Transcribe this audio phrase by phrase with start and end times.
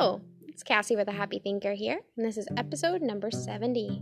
[0.00, 4.00] Hello, it's Cassie with a Happy Thinker here, and this is episode number 70.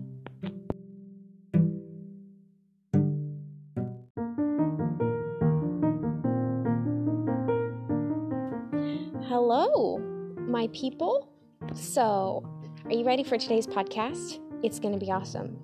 [9.27, 9.97] Hello,
[10.37, 11.31] my people.
[11.73, 12.45] So,
[12.85, 14.39] are you ready for today's podcast?
[14.63, 15.59] It's going to be awesome.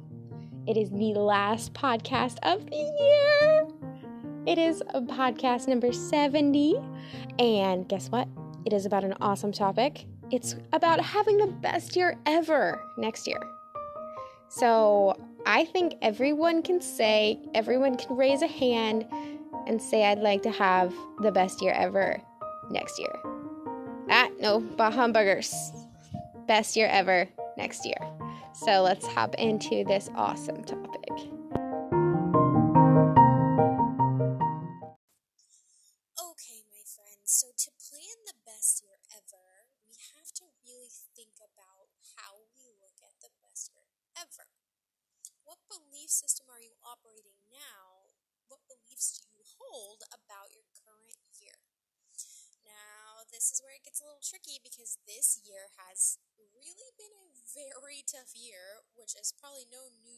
[0.66, 3.68] It is the last podcast of the year.
[4.46, 6.76] It is podcast number 70.
[7.38, 8.28] And guess what?
[8.64, 10.06] It is about an awesome topic.
[10.32, 13.40] It's about having the best year ever next year.
[14.48, 15.14] So
[15.44, 19.06] I think everyone can say, everyone can raise a hand
[19.66, 22.20] and say, I'd like to have the best year ever
[22.70, 23.12] next year.
[24.08, 25.54] Ah, no, bah hamburgers.
[26.48, 27.28] Best year ever
[27.58, 27.98] next year.
[28.54, 30.81] So let's hop into this awesome topic.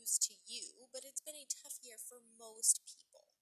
[0.04, 3.32] News to you, but it's been a tough year for most people.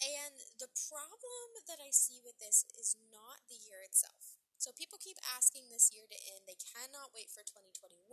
[0.00, 4.40] And the problem that I see with this is not the year itself.
[4.56, 6.48] So people keep asking this year to end.
[6.48, 8.08] They cannot wait for 2021.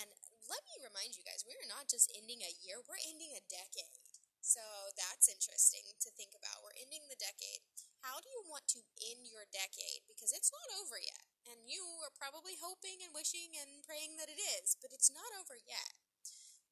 [0.00, 0.08] And
[0.48, 3.44] let me remind you guys, we are not just ending a year, we're ending a
[3.44, 3.92] decade.
[4.40, 4.64] So
[4.96, 6.64] that's interesting to think about.
[6.64, 7.60] We're ending the decade.
[8.00, 8.80] How do you want to
[9.12, 10.08] end your decade?
[10.08, 11.24] Because it's not over yet.
[11.52, 15.28] And you are probably hoping and wishing and praying that it is, but it's not
[15.36, 16.05] over yet.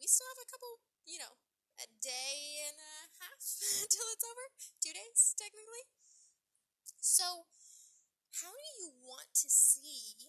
[0.04, 1.40] We still have a couple, you know,
[1.80, 3.40] a day and a half
[3.88, 4.52] till it's over.
[4.84, 5.88] Two days, technically.
[7.00, 7.48] So,
[8.44, 10.28] how do you want to see?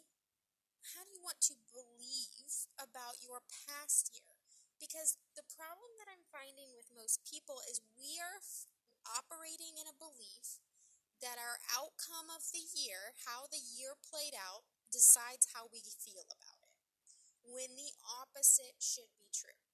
[0.96, 4.40] How do you want to believe about your past year?
[4.80, 8.72] Because the problem that I'm finding with most people is we are f-
[9.12, 10.64] operating in a belief
[11.20, 16.24] that our outcome of the year, how the year played out, decides how we feel
[16.32, 16.80] about it.
[17.44, 17.92] When the
[18.24, 19.65] opposite should be true.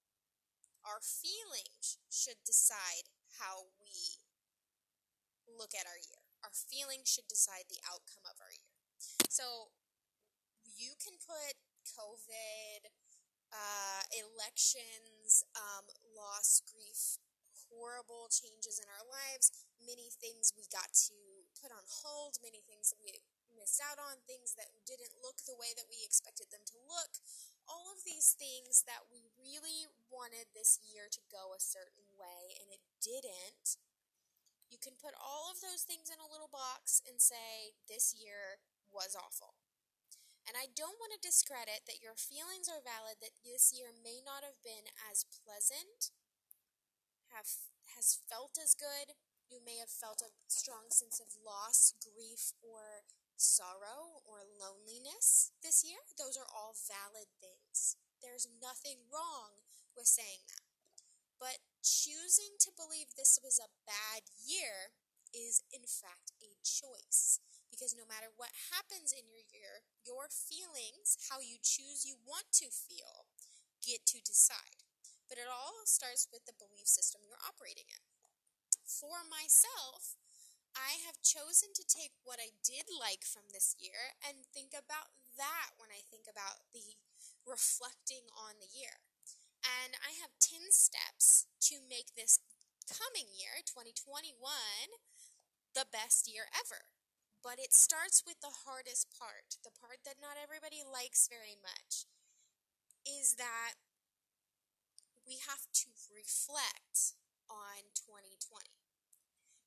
[0.81, 4.25] Our feelings should decide how we
[5.45, 6.25] look at our year.
[6.41, 8.77] Our feelings should decide the outcome of our year.
[9.29, 9.73] So
[10.65, 12.89] you can put COVID,
[13.53, 15.85] uh, elections, um,
[16.17, 17.21] loss, grief,
[17.69, 22.91] horrible changes in our lives, many things we got to put on hold, many things
[22.91, 23.21] that we
[23.55, 27.21] missed out on, things that didn't look the way that we expected them to look.
[27.69, 32.55] All of these things that we really wanted this year to go a certain way
[32.61, 33.81] and it didn't.
[34.69, 38.63] You can put all of those things in a little box and say, This year
[38.87, 39.59] was awful.
[40.47, 44.25] And I don't want to discredit that your feelings are valid, that this year may
[44.25, 46.15] not have been as pleasant,
[47.29, 47.47] have
[47.95, 49.15] has felt as good.
[49.51, 53.03] You may have felt a strong sense of loss, grief, or
[53.35, 55.99] sorrow or loneliness this year.
[56.15, 57.99] Those are all valid things.
[58.21, 59.65] There's nothing wrong
[59.97, 60.65] with saying that.
[61.41, 64.93] But choosing to believe this was a bad year
[65.33, 67.41] is, in fact, a choice.
[67.73, 72.53] Because no matter what happens in your year, your feelings, how you choose you want
[72.61, 73.25] to feel,
[73.81, 74.85] get to decide.
[75.25, 78.03] But it all starts with the belief system you're operating in.
[78.85, 80.19] For myself,
[80.75, 85.15] I have chosen to take what I did like from this year and think about
[85.39, 86.99] that when I think about the
[87.51, 89.03] reflecting on the year.
[89.61, 92.39] And I have 10 steps to make this
[92.87, 94.39] coming year, 2021,
[95.75, 96.87] the best year ever.
[97.43, 102.07] But it starts with the hardest part, the part that not everybody likes very much,
[103.03, 103.81] is that
[105.25, 107.17] we have to reflect
[107.49, 108.39] on 2020.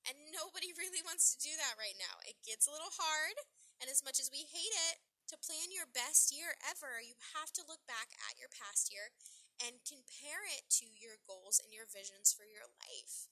[0.06, 2.22] And nobody really wants to do that right now.
[2.24, 3.36] It gets a little hard,
[3.82, 7.50] and as much as we hate it, to plan your best year ever, you have
[7.56, 9.14] to look back at your past year
[9.62, 13.30] and compare it to your goals and your visions for your life.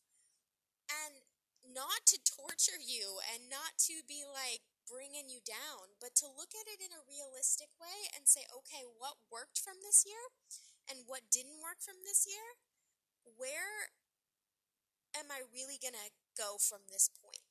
[0.89, 1.27] And
[1.63, 6.55] not to torture you and not to be like bringing you down, but to look
[6.55, 10.35] at it in a realistic way and say, okay, what worked from this year
[10.91, 12.59] and what didn't work from this year?
[13.25, 13.95] Where
[15.15, 17.42] am I really going to go from this point?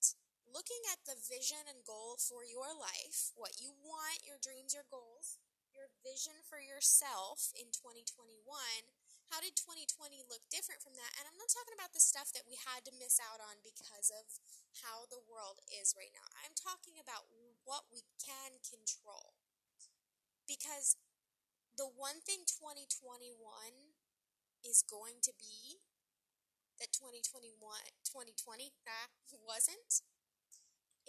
[0.51, 4.83] Looking at the vision and goal for your life, what you want, your dreams, your
[4.91, 5.39] goals,
[5.71, 8.43] your vision for yourself in 2021
[9.31, 11.15] How did 2020 look different from that?
[11.15, 14.11] And I'm not talking about the stuff that we had to miss out on because
[14.11, 14.27] of
[14.83, 16.27] how the world is right now.
[16.43, 17.31] I'm talking about
[17.63, 19.39] what we can control.
[20.43, 20.99] Because
[21.79, 23.39] the one thing 2021
[24.67, 25.79] is going to be
[26.75, 27.55] that 2021
[28.03, 29.15] 2020 that
[29.47, 30.03] wasn't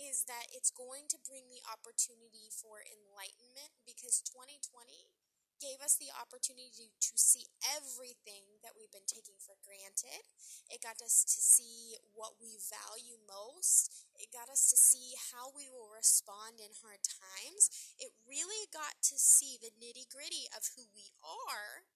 [0.02, 5.14] is that it's going to bring the opportunity for enlightenment because 2020
[5.62, 10.26] gave us the opportunity to see everything that we've been taking for granted.
[10.66, 13.94] It got us to see what we value most.
[14.18, 17.70] It got us to see how we will respond in hard times.
[18.02, 21.86] It really got to see the nitty gritty of who we are.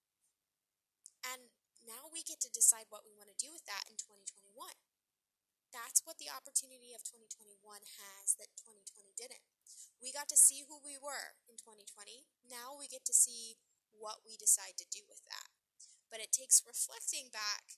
[1.26, 1.50] And
[1.82, 4.54] now we get to decide what we want to do with that in 2021.
[5.76, 7.60] That's what the opportunity of 2021
[8.00, 9.44] has that 2020 didn't.
[10.00, 12.24] We got to see who we were in 2020.
[12.48, 13.60] Now we get to see
[13.92, 15.52] what we decide to do with that.
[16.08, 17.76] But it takes reflecting back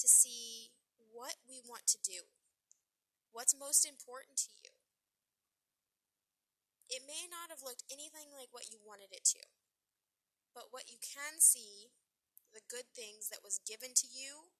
[0.00, 0.72] to see
[1.12, 2.24] what we want to do.
[3.36, 4.72] What's most important to you?
[6.88, 9.44] It may not have looked anything like what you wanted it to,
[10.56, 11.92] but what you can see,
[12.56, 14.55] the good things that was given to you,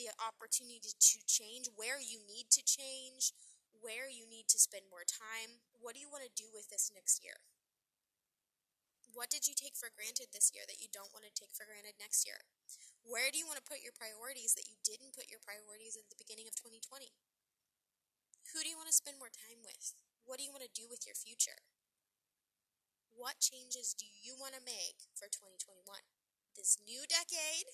[0.00, 3.36] the opportunity to change, where you need to change,
[3.76, 5.60] where you need to spend more time.
[5.76, 7.44] What do you want to do with this next year?
[9.12, 11.68] What did you take for granted this year that you don't want to take for
[11.68, 12.48] granted next year?
[13.04, 16.08] Where do you want to put your priorities that you didn't put your priorities at
[16.08, 17.12] the beginning of 2020?
[18.54, 19.92] Who do you want to spend more time with?
[20.24, 21.60] What do you want to do with your future?
[23.10, 25.84] What changes do you want to make for 2021?
[26.54, 27.66] This new decade,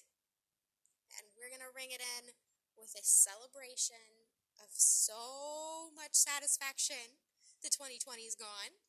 [1.14, 2.35] and we're going to ring it in
[2.75, 4.26] with a celebration
[4.61, 7.20] of so much satisfaction.
[7.61, 8.81] The 2020 is gone,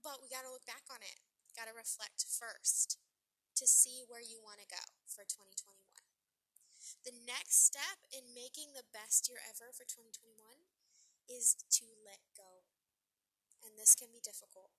[0.00, 1.20] but we got to look back on it.
[1.56, 3.00] Got to reflect first
[3.58, 5.74] to see where you want to go for 2021.
[7.02, 10.38] The next step in making the best year ever for 2021
[11.26, 12.68] is to let go.
[13.64, 14.70] And this can be difficult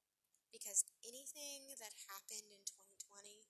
[0.49, 3.48] because anything that happened in 2020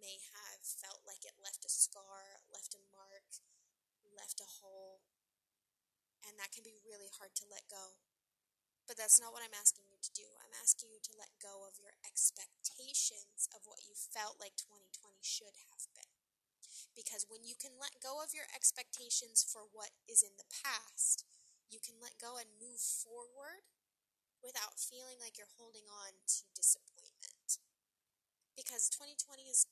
[0.00, 3.40] may have felt like it left a scar, left a mark,
[4.16, 5.02] left a hole,
[6.24, 8.00] and that can be really hard to let go.
[8.86, 10.26] But that's not what I'm asking you to do.
[10.38, 15.18] I'm asking you to let go of your expectations of what you felt like 2020
[15.26, 16.14] should have been.
[16.94, 21.26] Because when you can let go of your expectations for what is in the past,
[21.66, 23.66] you can let go and move forward
[24.38, 27.58] without feeling like you're holding on to disappointment.
[28.54, 29.66] Because 2020 is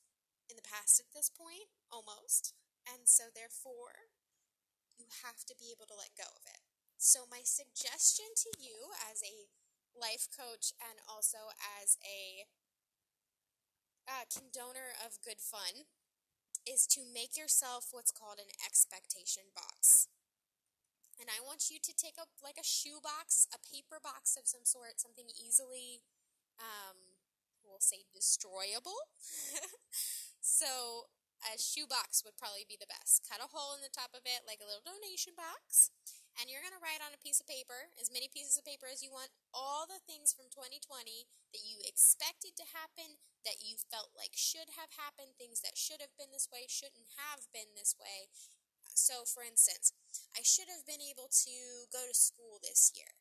[0.49, 2.53] in the past at this point, almost.
[2.85, 4.13] And so, therefore,
[4.97, 6.61] you have to be able to let go of it.
[6.97, 9.49] So, my suggestion to you as a
[9.95, 12.45] life coach and also as a
[14.05, 15.89] uh, condoner of good fun
[16.65, 20.07] is to make yourself what's called an expectation box.
[21.19, 24.45] And I want you to take a like a shoe box, a paper box of
[24.45, 26.03] some sort, something easily,
[26.59, 27.15] um,
[27.63, 29.09] we'll say destroyable.
[30.55, 31.11] so
[31.43, 33.27] a shoebox would probably be the best.
[33.27, 35.91] Cut a hole in the top of it, like a little donation box,
[36.39, 38.87] and you're going to write on a piece of paper, as many pieces of paper
[38.87, 43.75] as you want, all the things from 2020 that you expected to happen, that you
[43.75, 47.75] felt like should have happened, things that should have been this way, shouldn't have been
[47.75, 48.31] this way.
[48.95, 49.91] So, for instance,
[50.31, 51.55] I should have been able to
[51.91, 53.19] go to school this year.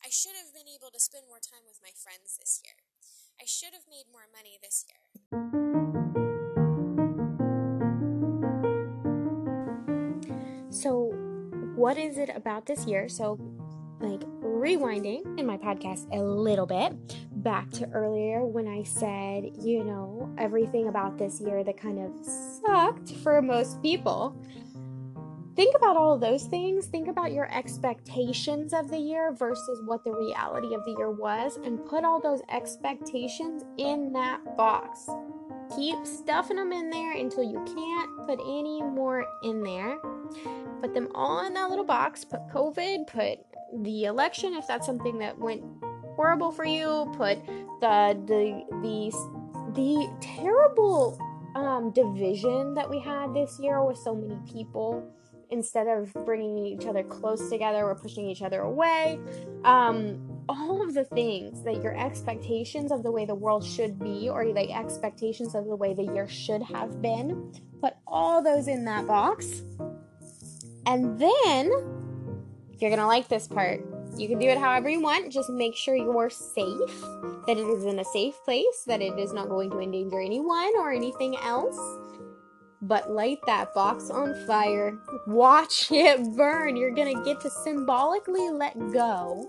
[0.00, 2.80] I should have been able to spend more time with my friends this year.
[3.36, 5.61] I should have made more money this year.
[10.72, 11.12] So,
[11.76, 13.06] what is it about this year?
[13.08, 13.38] So,
[14.00, 16.92] like rewinding in my podcast a little bit
[17.42, 22.10] back to earlier when I said, you know, everything about this year that kind of
[22.24, 24.34] sucked for most people.
[25.54, 26.86] Think about all those things.
[26.86, 31.58] Think about your expectations of the year versus what the reality of the year was,
[31.62, 35.06] and put all those expectations in that box.
[35.76, 39.98] Keep stuffing them in there until you can't put any more in there.
[40.80, 42.24] Put them all in that little box.
[42.24, 43.38] Put COVID, put
[43.82, 45.62] the election if that's something that went
[46.16, 47.12] horrible for you.
[47.16, 47.44] Put
[47.80, 49.10] the the the
[49.74, 51.18] the terrible
[51.54, 55.08] um, division that we had this year with so many people.
[55.50, 59.20] Instead of bringing each other close together, we're pushing each other away.
[59.64, 64.30] Um, all of the things that your expectations of the way the world should be
[64.30, 67.52] or the expectations of the way the year should have been
[67.82, 69.64] put all those in that box
[70.86, 71.70] and then
[72.78, 73.80] you're gonna like this part
[74.16, 77.00] you can do it however you want just make sure you're safe
[77.46, 80.72] that it is in a safe place that it is not going to endanger anyone
[80.78, 81.78] or anything else
[82.82, 84.98] but light that box on fire.
[85.28, 86.76] Watch it burn.
[86.76, 89.48] You're going to get to symbolically let go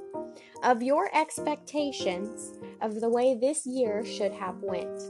[0.63, 5.01] of your expectations of the way this year should have went.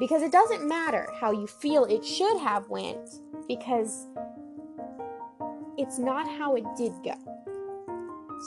[0.00, 4.08] Because it doesn't matter how you feel it should have went because
[5.76, 7.14] it's not how it did go.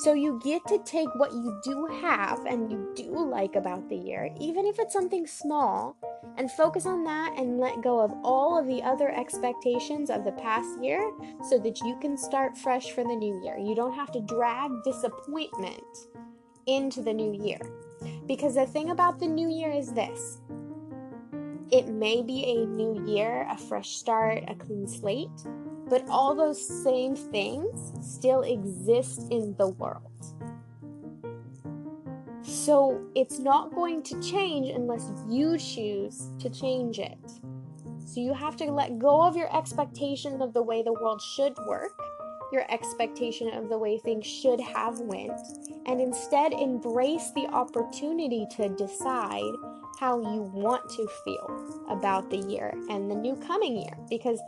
[0.03, 3.95] So you get to take what you do have and you do like about the
[3.95, 5.97] year, even if it's something small,
[6.37, 10.33] and focus on that and let go of all of the other expectations of the
[10.33, 11.11] past year
[11.49, 13.57] so that you can start fresh for the new year.
[13.57, 15.81] You don't have to drag disappointment
[16.67, 17.59] into the new year.
[18.27, 20.41] Because the thing about the new year is this
[21.71, 25.29] it may be a new year, a fresh start, a clean slate,
[25.89, 30.03] but all those same things still exist in the world.
[32.43, 37.17] So it's not going to change unless you choose to change it.
[38.05, 41.57] So you have to let go of your expectation of the way the world should
[41.67, 41.91] work,
[42.53, 45.39] your expectation of the way things should have went,
[45.85, 49.53] and instead embrace the opportunity to decide
[49.99, 54.39] how you want to feel about the year and the new coming year because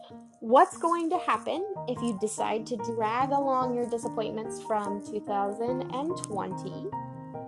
[0.42, 6.88] what's going to happen if you decide to drag along your disappointments from 2020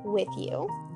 [0.03, 0.90] with you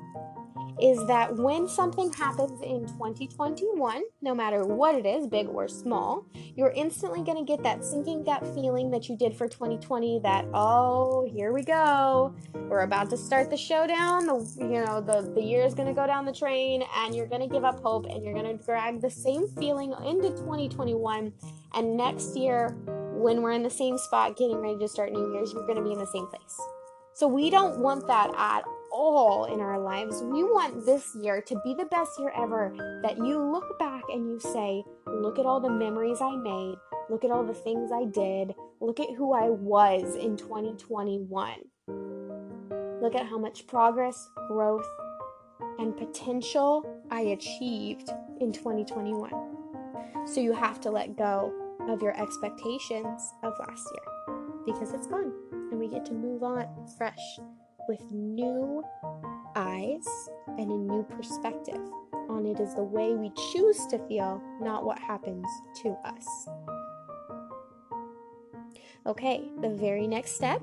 [0.80, 6.26] is that when something happens in 2021, no matter what it is, big or small,
[6.54, 10.44] you're instantly going to get that sinking gut feeling that you did for 2020 that,
[10.52, 12.34] oh, here we go.
[12.54, 14.26] We're about to start the showdown.
[14.26, 17.26] The, you know, the, the year is going to go down the train and you're
[17.26, 21.32] going to give up hope and you're going to drag the same feeling into 2021.
[21.74, 22.76] And next year,
[23.14, 25.84] when we're in the same spot getting ready to start New Year's, you're going to
[25.84, 26.60] be in the same place.
[27.14, 28.64] So we don't want that at
[28.96, 30.22] all in our lives.
[30.22, 32.72] We want this year to be the best year ever.
[33.02, 36.76] That you look back and you say, Look at all the memories I made.
[37.10, 38.54] Look at all the things I did.
[38.80, 41.52] Look at who I was in 2021.
[43.02, 44.86] Look at how much progress, growth,
[45.78, 48.10] and potential I achieved
[48.40, 49.30] in 2021.
[50.26, 51.52] So you have to let go
[51.88, 54.36] of your expectations of last year
[54.66, 55.32] because it's gone
[55.70, 56.66] and we get to move on
[56.98, 57.38] fresh
[57.88, 58.82] with new
[59.54, 60.06] eyes
[60.58, 61.80] and a new perspective
[62.28, 65.46] on it is the way we choose to feel, not what happens
[65.82, 66.48] to us.
[69.06, 70.60] Okay, the very next step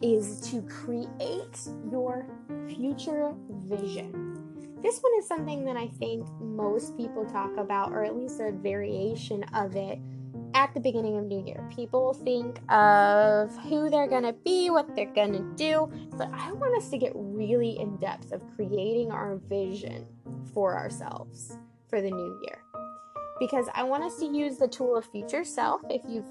[0.00, 1.58] is to create
[1.90, 2.26] your
[2.66, 3.34] future
[3.66, 4.34] vision.
[4.82, 8.52] This one is something that I think most people talk about, or at least a
[8.52, 9.98] variation of it,
[10.54, 11.68] at the beginning of New Year.
[11.74, 16.52] People think of who they're going to be, what they're going to do, but I
[16.52, 20.06] want us to get really in depth of creating our vision
[20.54, 21.58] for ourselves
[21.88, 22.62] for the new year.
[23.40, 25.80] Because I want us to use the tool of future self.
[25.90, 26.30] If you've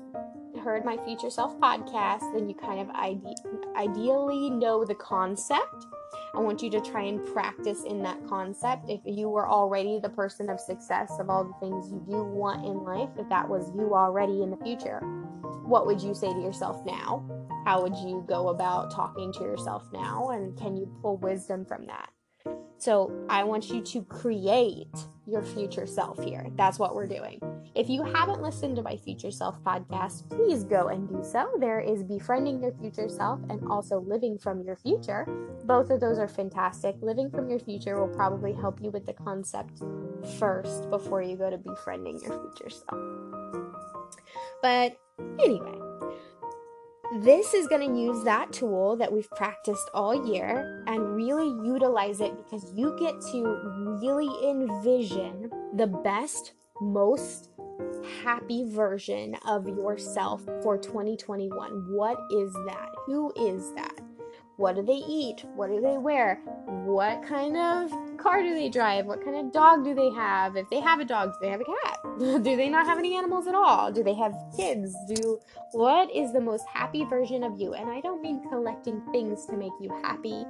[0.63, 3.36] heard my future self podcast, then you kind of ide-
[3.75, 5.86] ideally know the concept
[6.36, 8.90] I want you to try and practice in that concept.
[8.90, 12.66] If you were already the person of success of all the things you do want
[12.66, 15.00] in life, if that was you already in the future,
[15.63, 17.24] what would you say to yourself now?
[17.66, 20.30] How would you go about talking to yourself now?
[20.32, 22.10] And can you pull wisdom from that?
[22.84, 24.94] So I want you to create
[25.25, 26.48] your future self here.
[26.58, 27.40] That's what we're doing.
[27.75, 31.50] If you haven't listened to my future self podcast, please go and do so.
[31.62, 35.25] There is befriending your future self and also living from your future.
[35.63, 36.98] Both of those are fantastic.
[37.02, 39.82] Living from your future will probably help you with the concept
[40.38, 43.00] first before you go to befriending your future self.
[44.62, 44.98] But
[45.40, 45.80] anyway,
[47.12, 52.22] this is going to use that tool that we've practiced all year and really utilize
[52.22, 57.50] it because you get to really envision the best, most
[58.24, 61.94] happy version of yourself for 2021.
[61.94, 62.90] What is that?
[63.06, 64.00] Who is that?
[64.58, 65.44] What do they eat?
[65.56, 66.36] What do they wear?
[66.86, 67.92] What kind of
[68.24, 69.06] car do they drive?
[69.06, 70.56] What kind of dog do they have?
[70.56, 71.98] If they have a dog, do they have a cat?
[72.44, 73.92] do they not have any animals at all?
[73.92, 74.96] Do they have kids?
[75.08, 75.39] Do
[75.74, 77.74] what is the most happy version of you?
[77.74, 80.46] And I don't mean collecting things to make you happy.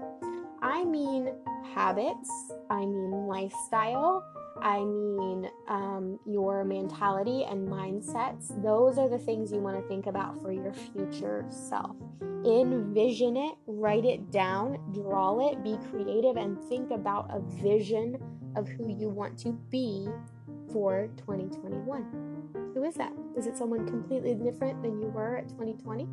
[0.61, 1.33] I mean
[1.73, 2.29] habits.
[2.69, 4.23] I mean lifestyle.
[4.63, 8.61] I mean um, your mentality and mindsets.
[8.63, 11.97] Those are the things you want to think about for your future self.
[12.45, 18.17] Envision it, write it down, draw it, be creative, and think about a vision
[18.55, 20.07] of who you want to be
[20.71, 22.71] for 2021.
[22.73, 23.11] Who is that?
[23.37, 26.07] Is it someone completely different than you were at 2020?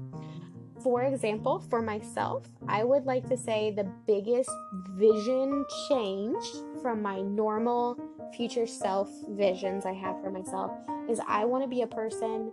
[0.83, 4.50] For example, for myself, I would like to say the biggest
[4.97, 6.45] vision change
[6.80, 7.99] from my normal
[8.35, 10.73] future self visions I have for myself
[11.09, 12.51] is I want to be a person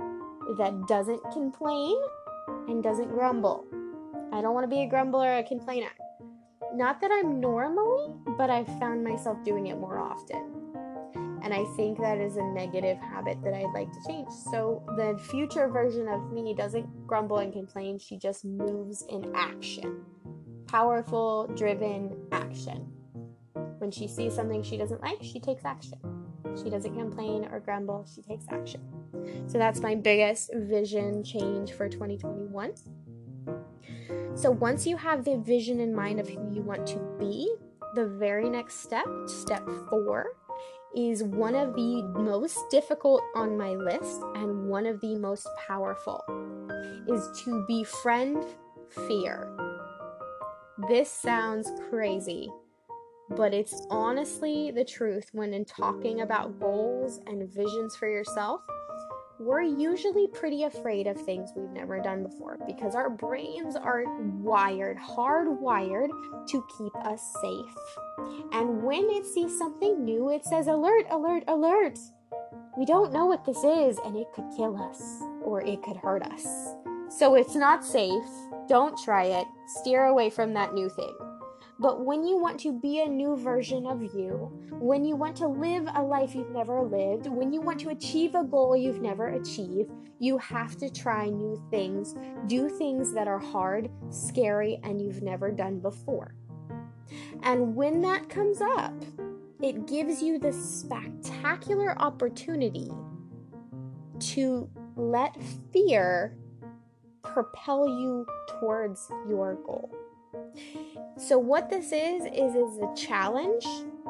[0.58, 1.98] that doesn't complain
[2.68, 3.66] and doesn't grumble.
[4.32, 5.92] I don't want to be a grumbler or a complainer.
[6.74, 10.54] Not that I'm normally, but I've found myself doing it more often.
[11.44, 14.28] And I think that is a negative habit that I'd like to change.
[14.52, 20.04] So the future version of me doesn't grumble and complain, she just moves in action.
[20.68, 22.97] Powerful, driven action.
[23.78, 26.00] When she sees something she doesn't like, she takes action.
[26.62, 28.82] She doesn't complain or grumble, she takes action.
[29.48, 32.74] So that's my biggest vision change for 2021.
[34.36, 37.52] So once you have the vision in mind of who you want to be,
[37.96, 40.28] the very next step, step four,
[40.96, 46.24] is one of the most difficult on my list and one of the most powerful
[47.08, 48.44] is to befriend
[49.08, 49.48] fear.
[50.88, 52.50] This sounds crazy,
[53.32, 58.62] but it's honestly the truth when in talking about goals and visions for yourself
[59.40, 64.98] we're usually pretty afraid of things we've never done before because our brains are wired,
[64.98, 66.10] hardwired
[66.48, 67.76] to keep us safe.
[68.52, 72.00] And when it sees something new, it says, Alert, alert, alert!
[72.78, 76.24] We don't know what this is, and it could kill us or it could hurt
[76.24, 76.76] us.
[77.10, 78.26] So it's not safe.
[78.68, 79.48] Don't try it.
[79.68, 81.16] Steer away from that new thing.
[81.80, 85.48] But when you want to be a new version of you, when you want to
[85.48, 89.28] live a life you've never lived, when you want to achieve a goal you've never
[89.28, 92.16] achieved, you have to try new things,
[92.48, 96.34] do things that are hard, scary, and you've never done before.
[97.44, 98.94] And when that comes up,
[99.62, 102.92] it gives you the spectacular opportunity
[104.20, 105.36] to let
[105.72, 106.36] fear
[107.24, 108.26] propel you
[108.60, 109.97] towards your goal.
[111.18, 113.66] So what this is is is a challenge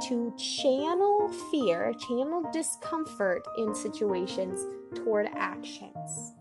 [0.08, 6.34] to channel fear, channel discomfort in situations toward actions.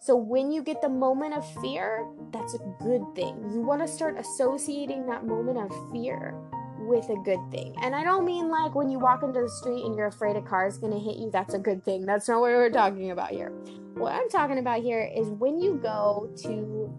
[0.00, 3.50] So when you get the moment of fear, that's a good thing.
[3.52, 6.34] You want to start associating that moment of fear
[6.78, 7.74] with a good thing.
[7.82, 10.42] And I don't mean like when you walk into the street and you're afraid a
[10.42, 12.06] car is going to hit you, that's a good thing.
[12.06, 13.50] That's not what we're talking about here.
[13.94, 16.92] What I'm talking about here is when you go to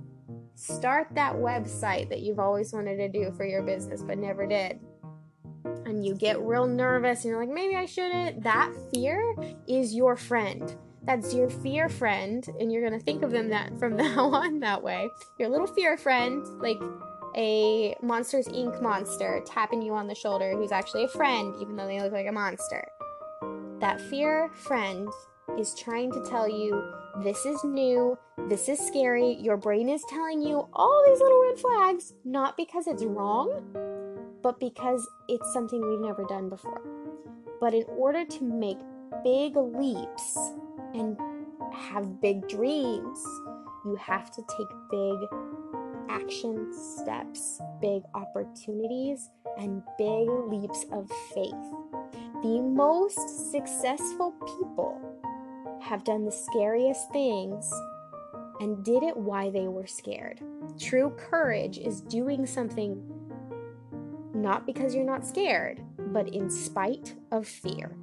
[0.55, 4.79] Start that website that you've always wanted to do for your business but never did.
[5.85, 8.43] And you get real nervous and you're like, maybe I shouldn't.
[8.43, 9.35] That fear
[9.67, 10.75] is your friend.
[11.03, 14.83] That's your fear friend, and you're gonna think of them that from now on that
[14.83, 15.09] way.
[15.39, 16.79] Your little fear friend, like
[17.35, 18.81] a Monsters Inc.
[18.81, 22.27] monster tapping you on the shoulder, who's actually a friend, even though they look like
[22.27, 22.87] a monster.
[23.79, 25.07] That fear friend
[25.57, 26.83] is trying to tell you
[27.19, 29.33] this is new, this is scary.
[29.33, 33.51] Your brain is telling you all these little red flags, not because it's wrong,
[34.41, 36.81] but because it's something we've never done before.
[37.59, 38.79] But in order to make
[39.23, 40.37] big leaps
[40.93, 41.17] and
[41.73, 43.23] have big dreams,
[43.85, 45.29] you have to take big
[46.09, 51.53] action steps, big opportunities, and big leaps of faith.
[52.41, 54.99] The most successful people
[55.91, 57.69] have done the scariest things
[58.61, 60.39] and did it why they were scared.
[60.79, 63.03] True courage is doing something
[64.33, 67.97] not because you're not scared, but in spite of fear.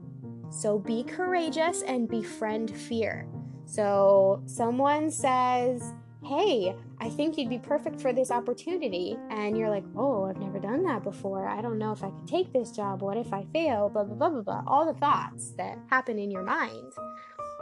[0.50, 3.26] So be courageous and befriend fear.
[3.64, 9.16] So someone says, Hey, I think you'd be perfect for this opportunity.
[9.30, 11.48] And you're like, Oh, I've never done that before.
[11.48, 13.00] I don't know if I could take this job.
[13.00, 13.88] What if I fail?
[13.88, 14.62] Blah, blah, blah, blah, blah.
[14.66, 16.92] All the thoughts that happen in your mind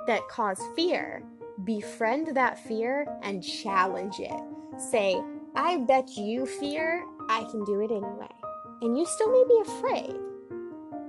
[0.07, 1.23] that cause fear,
[1.65, 4.41] befriend that fear and challenge it.
[4.79, 5.21] Say,
[5.55, 8.29] I bet you fear, I can do it anyway.
[8.83, 10.17] And you still may be afraid,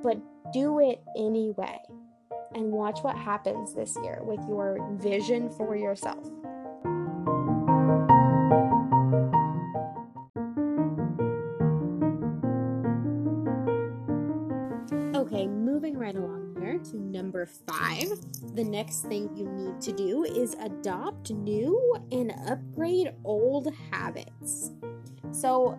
[0.04, 0.18] but
[0.54, 1.78] do it anyway.
[2.56, 6.26] And watch what happens this year with your vision for yourself.
[15.14, 18.08] Okay, moving right along here to number five.
[18.58, 24.72] The next thing you need to do is adopt new and upgrade old habits.
[25.30, 25.78] So,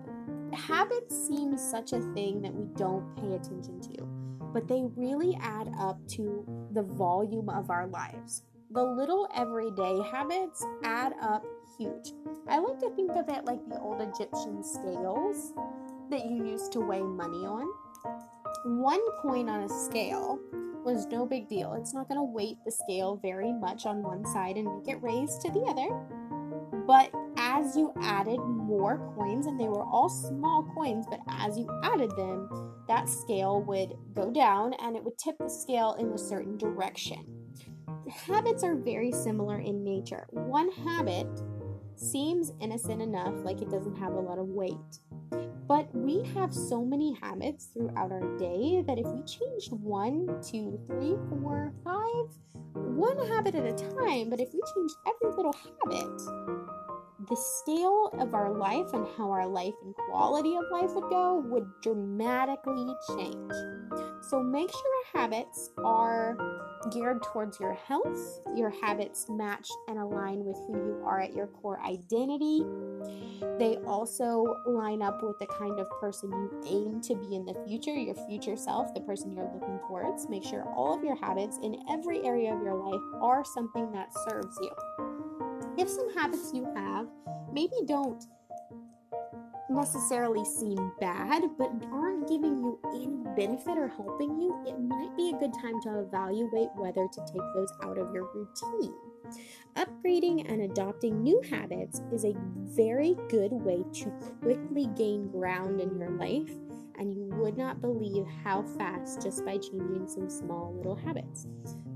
[0.52, 4.04] habits seem such a thing that we don't pay attention to,
[4.52, 8.44] but they really add up to the volume of our lives.
[8.70, 11.44] The little everyday habits add up
[11.76, 12.12] huge.
[12.46, 15.52] I like to think of it like the old Egyptian scales
[16.10, 17.66] that you used to weigh money on.
[18.64, 20.38] One coin on a scale
[20.84, 21.74] was no big deal.
[21.74, 25.02] It's not going to weight the scale very much on one side and make it
[25.02, 25.88] raise to the other.
[26.86, 31.68] But as you added more coins, and they were all small coins, but as you
[31.82, 36.18] added them, that scale would go down and it would tip the scale in a
[36.18, 37.26] certain direction.
[38.10, 40.26] Habits are very similar in nature.
[40.30, 41.28] One habit
[41.96, 45.00] seems innocent enough, like it doesn't have a lot of weight.
[45.68, 50.80] But we have so many habits throughout our day that if we changed one, two,
[50.86, 52.26] three, four, five,
[52.72, 56.77] one habit at a time, but if we changed every little habit,
[57.28, 61.42] the scale of our life and how our life and quality of life would go
[61.46, 63.52] would dramatically change.
[64.22, 66.36] So make sure your habits are
[66.90, 71.46] geared towards your health, your habits match and align with who you are at your
[71.48, 72.64] core identity.
[73.58, 77.54] They also line up with the kind of person you aim to be in the
[77.66, 80.28] future, your future self, the person you're looking towards.
[80.28, 84.12] Make sure all of your habits in every area of your life are something that
[84.28, 85.07] serves you.
[85.78, 87.06] If some habits you have
[87.52, 88.24] maybe don't
[89.70, 95.30] necessarily seem bad, but aren't giving you any benefit or helping you, it might be
[95.30, 98.92] a good time to evaluate whether to take those out of your routine.
[99.76, 104.10] Upgrading and adopting new habits is a very good way to
[104.42, 106.50] quickly gain ground in your life,
[106.98, 111.46] and you would not believe how fast just by changing some small little habits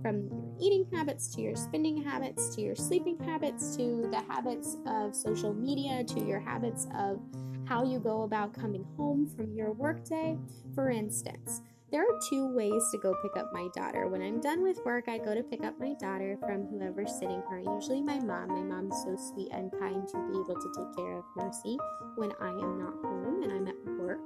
[0.00, 4.76] from your eating habits to your spending habits to your sleeping habits to the habits
[4.86, 7.20] of social media to your habits of
[7.64, 10.36] how you go about coming home from your workday.
[10.74, 11.62] For instance,
[11.92, 14.08] there are two ways to go pick up my daughter.
[14.08, 17.42] When I'm done with work, I go to pick up my daughter from whoever's sitting
[17.50, 18.48] her, usually my mom.
[18.48, 21.76] My mom's so sweet and kind to be able to take care of Mercy
[22.16, 24.20] when I am not home and I'm at work.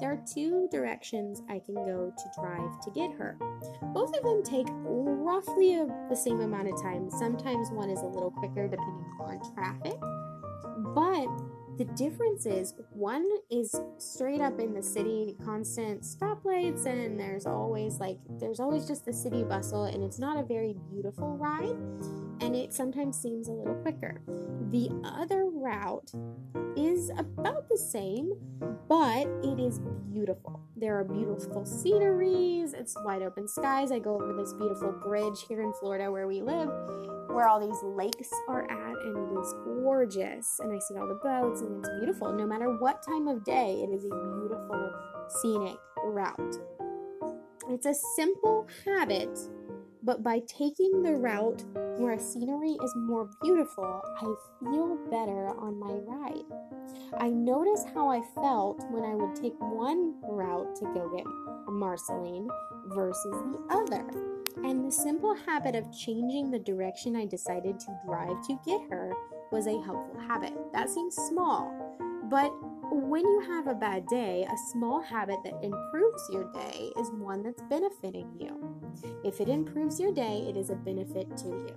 [0.00, 3.38] There are two directions I can go to drive to get her.
[3.94, 7.10] Both of them take roughly a, the same amount of time.
[7.10, 9.98] Sometimes one is a little quicker depending on traffic,
[10.94, 11.26] but
[11.82, 17.98] the difference is one is straight up in the city, constant stoplights, and there's always
[17.98, 21.74] like, there's always just the city bustle, and it's not a very beautiful ride,
[22.40, 24.20] and it sometimes seems a little quicker.
[24.70, 26.12] The other route
[26.76, 28.34] is about the same,
[28.88, 29.80] but it is
[30.12, 30.60] beautiful.
[30.76, 33.90] There are beautiful sceneries, it's wide open skies.
[33.90, 36.70] I go over this beautiful bridge here in Florida where we live,
[37.32, 40.58] where all these lakes are at, and it is gorgeous.
[40.60, 42.32] And I see all the boats, and it's beautiful.
[42.32, 44.92] No matter what time of day, it is a beautiful
[45.28, 46.56] scenic route.
[47.68, 49.38] It's a simple habit
[50.04, 51.62] but by taking the route
[51.98, 56.44] where scenery is more beautiful, I feel better on my ride.
[57.18, 61.24] I notice how I felt when I would take one route to go get
[61.68, 62.48] Marceline
[62.86, 64.41] versus the other.
[64.56, 69.12] And the simple habit of changing the direction I decided to drive to get her
[69.50, 70.52] was a helpful habit.
[70.72, 71.72] That seems small,
[72.30, 72.50] but
[72.90, 77.42] when you have a bad day, a small habit that improves your day is one
[77.42, 78.58] that's benefiting you.
[79.24, 81.74] If it improves your day, it is a benefit to you.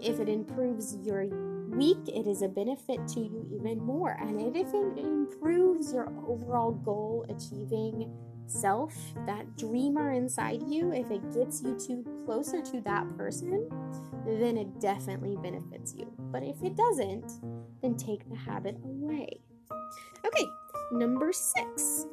[0.00, 1.26] If it improves your
[1.68, 4.16] week, it is a benefit to you even more.
[4.20, 8.10] And if it improves your overall goal achieving
[8.46, 8.94] self,
[9.26, 13.68] that dreamer inside you, if it gets you to closer to that person,
[14.26, 16.12] then it definitely benefits you.
[16.30, 17.30] But if it doesn't,
[17.82, 19.40] then take the habit away.
[20.26, 20.46] Okay,
[20.92, 22.06] number six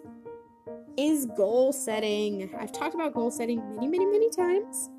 [0.98, 2.54] is goal setting.
[2.60, 4.90] I've talked about goal setting many, many, many times.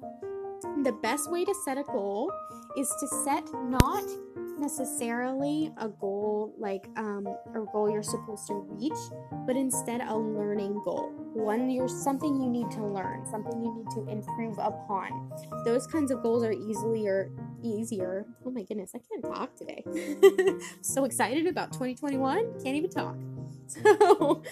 [0.85, 2.33] The best way to set a goal
[2.77, 4.05] is to set not
[4.59, 6.22] necessarily a goal
[6.63, 8.99] like um, a goal you're supposed to reach,
[9.47, 11.11] but instead a learning goal.
[11.35, 15.31] One you're something you need to learn, something you need to improve upon.
[15.65, 17.31] Those kinds of goals are easily or
[17.63, 18.27] easier.
[18.47, 19.85] Oh my goodness, I can't talk today.
[20.83, 23.17] so excited about 2021, can't even talk.
[23.85, 24.43] So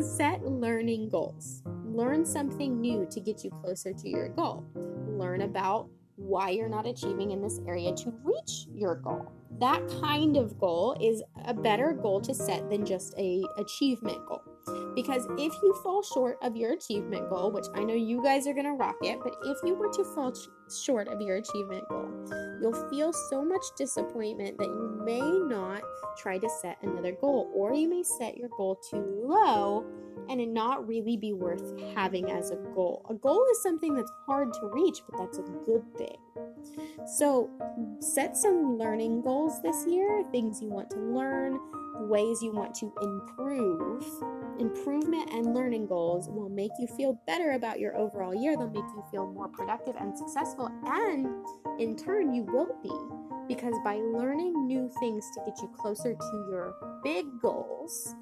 [0.00, 1.62] set learning goals.
[1.84, 4.64] Learn something new to get you closer to your goal.
[5.08, 5.88] Learn about
[6.20, 9.32] why you're not achieving in this area to reach your goal.
[9.58, 14.42] That kind of goal is a better goal to set than just a achievement goal.
[14.94, 18.52] Because if you fall short of your achievement goal which i know you guys are
[18.52, 20.48] going to rock it but if you were to fall sh-
[20.84, 22.08] short of your achievement goal
[22.60, 25.82] you'll feel so much disappointment that you may not
[26.18, 29.84] try to set another goal or you may set your goal too low
[30.30, 34.12] and it not really be worth having as a goal a goal is something that's
[34.26, 36.16] hard to reach but that's a good thing
[37.06, 37.50] so
[38.00, 41.58] set some learning goals this year, things you want to learn,
[42.08, 44.04] ways you want to improve.
[44.58, 48.56] Improvement and learning goals will make you feel better about your overall year.
[48.56, 51.26] They'll make you feel more productive and successful, and
[51.80, 52.92] in turn, you will be.
[53.48, 58.14] Because by learning new things to get you closer to your big goals,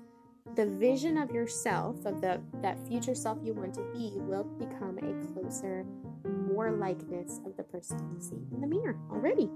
[0.55, 4.99] the vision of yourself, of the that future self you want to be, will become
[4.99, 5.85] a closer,
[6.25, 9.51] more likeness of the person you see in the mirror already.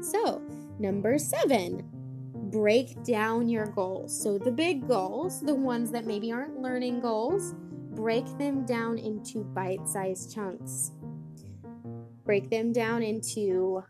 [0.00, 0.42] So,
[0.78, 1.88] number seven,
[2.50, 4.18] break down your goals.
[4.20, 7.54] So, the big goals, the ones that maybe aren't learning goals,
[7.92, 10.92] break them down into bite sized chunks.
[12.24, 13.84] Break them down into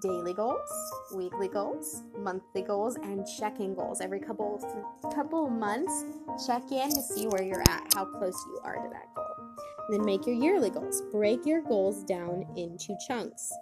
[0.00, 0.70] daily goals,
[1.14, 4.00] weekly goals, monthly goals, and check-in goals.
[4.00, 6.04] Every couple of, couple months,
[6.46, 9.26] check in to see where you're at, how close you are to that goal.
[9.90, 11.02] then make your yearly goals.
[11.12, 13.52] Break your goals down into chunks.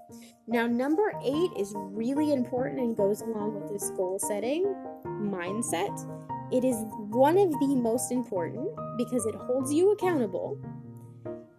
[0.46, 4.64] Now, number eight is really important and goes along with this goal setting
[5.05, 5.96] mindset.
[6.53, 6.77] It is
[7.11, 10.59] one of the most important because it holds you accountable.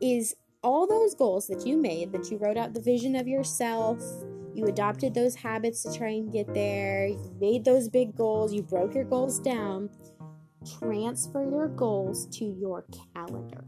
[0.02, 4.02] Is all those goals that you made, that you wrote out the vision of yourself,
[4.54, 8.62] you adopted those habits to try and get there, you made those big goals, you
[8.62, 9.90] broke your goals down.
[10.80, 13.64] Transfer your goals to your calendar.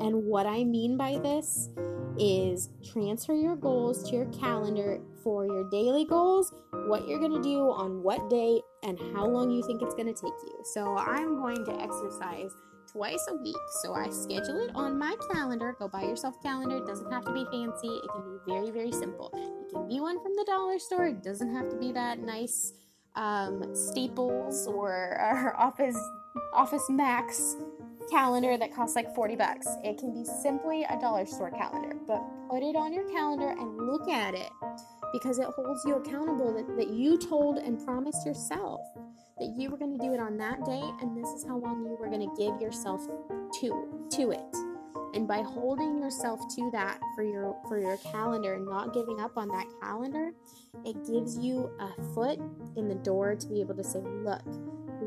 [0.00, 1.70] And what I mean by this
[2.18, 6.52] is transfer your goals to your calendar for your daily goals,
[6.86, 10.06] what you're going to do on what day, and how long you think it's going
[10.06, 10.60] to take you.
[10.64, 12.52] So I'm going to exercise
[12.96, 13.56] twice a week.
[13.82, 15.76] So I schedule it on my calendar.
[15.78, 16.78] Go buy yourself a calendar.
[16.78, 17.88] It doesn't have to be fancy.
[17.88, 19.30] It can be very, very simple.
[19.34, 21.06] It can be one from the dollar store.
[21.06, 22.72] It doesn't have to be that nice
[23.14, 25.98] um, Staples or, Office
[26.52, 27.56] Office Max
[28.10, 29.66] calendar that costs like 40 bucks.
[29.82, 33.76] It can be simply a dollar store calendar, but put it on your calendar and
[33.78, 34.50] look at it
[35.12, 38.80] because it holds you accountable that, that you told and promised yourself
[39.38, 41.84] that you were going to do it on that day and this is how long
[41.84, 43.06] you were going to give yourself
[43.60, 44.56] to to it.
[45.14, 49.36] And by holding yourself to that for your for your calendar and not giving up
[49.36, 50.32] on that calendar
[50.84, 52.38] it gives you a foot
[52.76, 54.44] in the door to be able to say look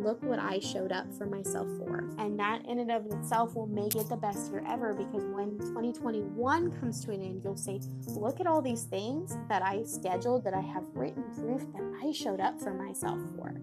[0.04, 2.10] look what I showed up for myself for.
[2.18, 5.58] And that in and of itself will make it the best year ever because when
[5.60, 10.44] 2021 comes to an end, you'll say, look at all these things that I scheduled,
[10.44, 13.54] that I have written proof that I showed up for myself for.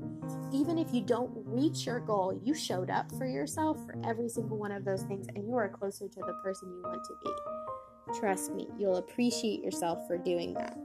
[0.52, 4.56] Even if you don't reach your goal, you showed up for yourself for every single
[4.56, 8.18] one of those things and you are closer to the person you want to be.
[8.18, 10.78] Trust me, you'll appreciate yourself for doing that.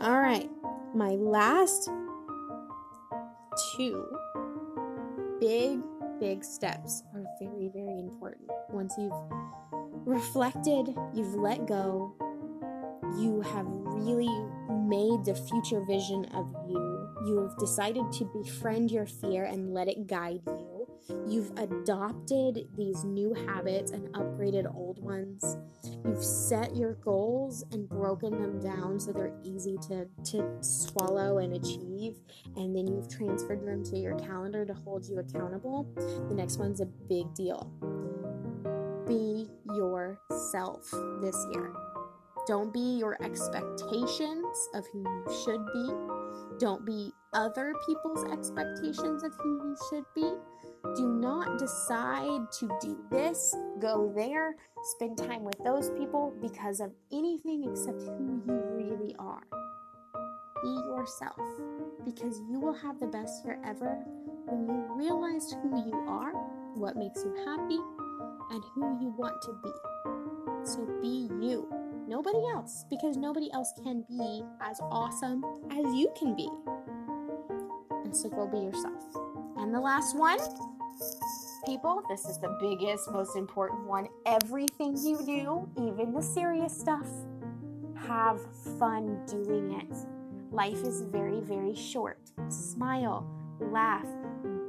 [0.00, 0.48] All right,
[0.94, 1.90] my last
[3.76, 4.06] two
[5.40, 5.80] big,
[6.20, 8.50] big steps are very, very important.
[8.70, 9.12] Once you've
[10.06, 12.14] reflected, you've let go,
[13.18, 14.28] you have really
[14.86, 19.88] made the future vision of you, you have decided to befriend your fear and let
[19.88, 20.65] it guide you
[21.26, 25.56] You've adopted these new habits and upgraded old ones.
[26.04, 31.54] You've set your goals and broken them down so they're easy to, to swallow and
[31.54, 32.16] achieve.
[32.56, 35.86] And then you've transferred them to your calendar to hold you accountable.
[36.28, 37.70] The next one's a big deal.
[39.06, 40.90] Be yourself
[41.20, 41.72] this year.
[42.46, 46.15] Don't be your expectations of who you should be.
[46.58, 50.32] Don't be other people's expectations of who you should be.
[50.96, 54.56] Do not decide to do this, go there,
[54.94, 59.42] spend time with those people because of anything except who you really are.
[60.62, 61.40] Be yourself
[62.04, 63.98] because you will have the best year ever
[64.46, 66.32] when you realize who you are,
[66.74, 67.78] what makes you happy,
[68.50, 69.70] and who you want to be.
[70.64, 71.68] So be you,
[72.06, 76.48] nobody else, because nobody else can be as awesome as you can be.
[78.04, 79.02] And so go be yourself.
[79.56, 80.38] And the last one
[81.64, 84.06] people, this is the biggest, most important one.
[84.24, 87.08] Everything you do, even the serious stuff,
[88.06, 88.40] have
[88.78, 89.96] fun doing it.
[90.52, 92.20] Life is very, very short.
[92.48, 93.26] Smile,
[93.58, 94.06] laugh,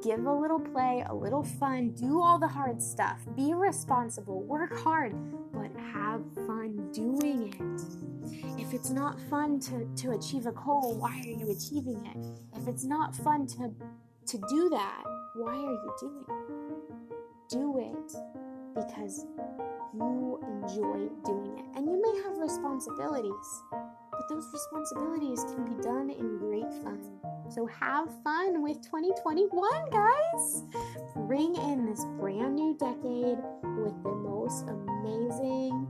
[0.03, 4.77] give a little play, a little fun, do all the hard stuff, be responsible, work
[4.79, 5.15] hard,
[5.51, 8.61] but have fun doing it.
[8.61, 12.57] If it's not fun to, to achieve a goal, why are you achieving it?
[12.57, 13.73] If it's not fun to,
[14.27, 15.03] to do that,
[15.35, 17.49] why are you doing it?
[17.49, 18.15] Do it
[18.75, 19.25] because
[19.93, 21.65] you enjoy doing it.
[21.75, 26.99] And you may have responsibilities, but those responsibilities can be done in great fun.
[27.49, 30.63] So have fun with 2021, guys!
[31.27, 35.87] Bring in this brand new decade with the most amazing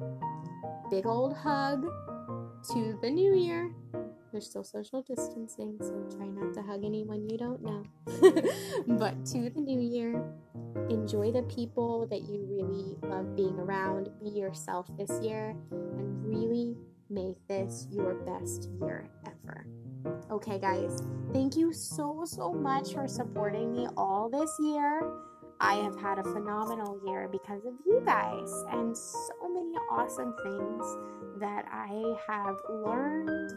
[0.91, 1.88] big old hug
[2.74, 3.72] to the new year.
[4.32, 7.84] There's still social distancing, so try not to hug anyone you don't know.
[8.88, 10.24] but to the new year,
[10.89, 14.10] enjoy the people that you really love being around.
[14.22, 16.76] Be yourself this year and really
[17.10, 19.65] make this your best year ever.
[20.30, 21.02] Okay, guys,
[21.34, 25.02] Thank you so, so much for supporting me all this year.
[25.60, 30.98] I have had a phenomenal year because of you guys and so many awesome things
[31.40, 33.52] that I have learned,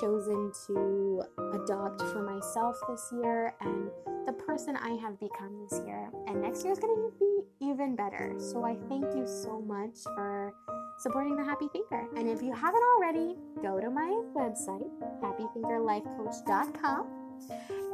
[0.00, 1.22] chosen to
[1.54, 3.90] adopt for myself this year, and
[4.26, 6.10] the person I have become this year.
[6.26, 8.34] And next year is going to be even better.
[8.38, 10.54] So I thank you so much for
[11.00, 12.06] supporting the Happy Thinker.
[12.16, 14.90] And if you haven't already, go to my website,
[15.22, 17.20] happythinkerlifecoach.com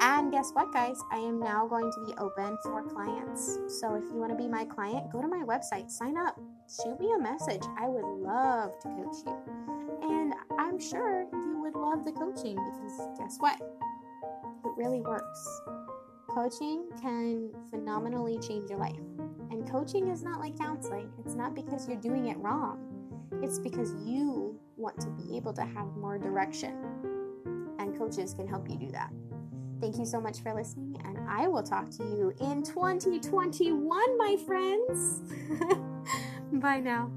[0.00, 0.98] and guess what, guys?
[1.10, 3.58] I am now going to be open for clients.
[3.68, 6.38] So if you want to be my client, go to my website, sign up,
[6.68, 7.62] shoot me a message.
[7.78, 9.36] I would love to coach you.
[10.02, 13.60] And I'm sure you would love the coaching because guess what?
[13.60, 15.60] It really works.
[16.28, 19.00] Coaching can phenomenally change your life.
[19.50, 22.85] And coaching is not like counseling, it's not because you're doing it wrong,
[23.42, 26.74] it's because you want to be able to have more direction.
[27.78, 29.10] And coaches can help you do that.
[29.80, 34.36] Thank you so much for listening, and I will talk to you in 2021, my
[34.46, 35.20] friends.
[36.52, 37.10] Bye now.